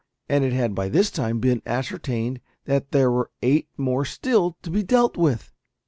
[0.27, 4.71] And it had by this time been ascertained that there were eight more still to
[4.71, 5.51] be dealt with!